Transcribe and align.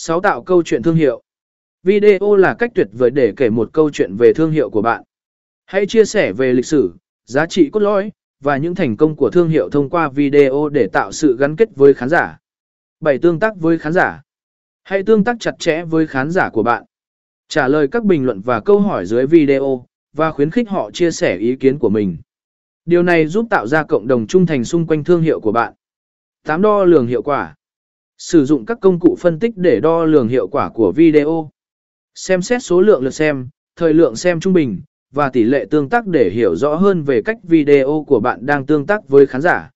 6. 0.00 0.20
Tạo 0.20 0.42
câu 0.42 0.62
chuyện 0.62 0.82
thương 0.82 0.96
hiệu. 0.96 1.22
Video 1.82 2.36
là 2.36 2.54
cách 2.58 2.70
tuyệt 2.74 2.88
vời 2.92 3.10
để 3.10 3.32
kể 3.36 3.50
một 3.50 3.70
câu 3.72 3.90
chuyện 3.90 4.16
về 4.18 4.32
thương 4.32 4.50
hiệu 4.50 4.70
của 4.70 4.82
bạn. 4.82 5.02
Hãy 5.66 5.86
chia 5.86 6.04
sẻ 6.04 6.32
về 6.32 6.52
lịch 6.52 6.66
sử, 6.66 6.94
giá 7.24 7.46
trị 7.46 7.70
cốt 7.72 7.80
lõi, 7.80 8.12
và 8.40 8.56
những 8.56 8.74
thành 8.74 8.96
công 8.96 9.16
của 9.16 9.30
thương 9.30 9.48
hiệu 9.48 9.68
thông 9.70 9.90
qua 9.90 10.08
video 10.08 10.68
để 10.68 10.88
tạo 10.92 11.12
sự 11.12 11.36
gắn 11.36 11.56
kết 11.56 11.68
với 11.76 11.94
khán 11.94 12.08
giả. 12.08 12.38
7. 13.00 13.18
Tương 13.18 13.38
tác 13.38 13.56
với 13.56 13.78
khán 13.78 13.92
giả. 13.92 14.22
Hãy 14.84 15.02
tương 15.02 15.24
tác 15.24 15.36
chặt 15.40 15.52
chẽ 15.58 15.84
với 15.84 16.06
khán 16.06 16.30
giả 16.30 16.50
của 16.50 16.62
bạn. 16.62 16.84
Trả 17.48 17.68
lời 17.68 17.88
các 17.88 18.04
bình 18.04 18.24
luận 18.24 18.40
và 18.40 18.60
câu 18.60 18.80
hỏi 18.80 19.06
dưới 19.06 19.26
video, 19.26 19.86
và 20.12 20.30
khuyến 20.30 20.50
khích 20.50 20.68
họ 20.68 20.90
chia 20.90 21.10
sẻ 21.10 21.36
ý 21.36 21.56
kiến 21.56 21.78
của 21.78 21.90
mình. 21.90 22.16
Điều 22.84 23.02
này 23.02 23.26
giúp 23.26 23.46
tạo 23.50 23.66
ra 23.66 23.84
cộng 23.84 24.06
đồng 24.08 24.26
trung 24.26 24.46
thành 24.46 24.64
xung 24.64 24.86
quanh 24.86 25.04
thương 25.04 25.22
hiệu 25.22 25.40
của 25.40 25.52
bạn. 25.52 25.74
8. 26.44 26.62
Đo 26.62 26.84
lường 26.84 27.06
hiệu 27.06 27.22
quả. 27.22 27.54
Sử 28.18 28.44
dụng 28.44 28.66
các 28.66 28.78
công 28.80 29.00
cụ 29.00 29.16
phân 29.20 29.38
tích 29.38 29.56
để 29.56 29.80
đo 29.80 30.04
lường 30.04 30.28
hiệu 30.28 30.48
quả 30.48 30.70
của 30.70 30.92
video. 30.92 31.50
Xem 32.14 32.42
xét 32.42 32.62
số 32.62 32.80
lượng 32.80 33.02
lượt 33.02 33.10
xem, 33.10 33.48
thời 33.76 33.94
lượng 33.94 34.16
xem 34.16 34.40
trung 34.40 34.52
bình, 34.52 34.80
và 35.14 35.30
tỷ 35.30 35.44
lệ 35.44 35.66
tương 35.70 35.88
tác 35.88 36.06
để 36.06 36.30
hiểu 36.30 36.56
rõ 36.56 36.74
hơn 36.74 37.02
về 37.02 37.22
cách 37.22 37.36
video 37.42 38.04
của 38.06 38.20
bạn 38.20 38.46
đang 38.46 38.66
tương 38.66 38.86
tác 38.86 39.08
với 39.08 39.26
khán 39.26 39.40
giả. 39.40 39.70